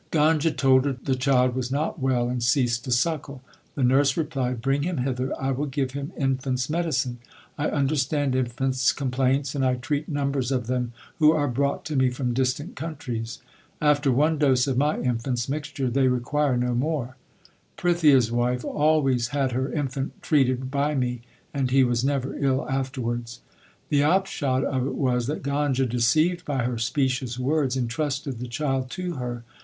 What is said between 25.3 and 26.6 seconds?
Ganga, deceived